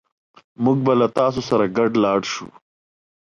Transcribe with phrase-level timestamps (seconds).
[0.63, 2.47] موږ به له تاسو سره ګډ لاړ شو